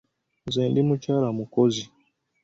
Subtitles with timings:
[0.47, 1.83] Nze ndi mukyala mukozi.